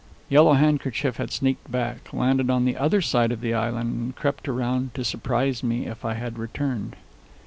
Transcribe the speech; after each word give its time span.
Yellow 0.29 0.53
Handkerchief 0.53 1.17
had 1.17 1.29
sneaked 1.31 1.71
back, 1.71 2.11
landed 2.11 2.49
on 2.49 2.65
the 2.65 2.75
other 2.75 3.01
side 3.01 3.31
of 3.31 3.39
the 3.39 3.53
island, 3.53 3.93
and 3.93 4.15
crept 4.15 4.49
around 4.49 4.95
to 4.95 5.05
surprise 5.05 5.61
me 5.61 5.85
if 5.85 6.03
I 6.03 6.15
had 6.15 6.39
returned. 6.39 6.95